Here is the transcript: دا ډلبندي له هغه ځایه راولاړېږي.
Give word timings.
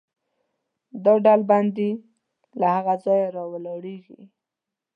دا 1.03 1.13
ډلبندي 1.25 1.91
له 2.59 2.67
هغه 2.75 2.93
ځایه 3.05 3.27
راولاړېږي. 3.35 4.21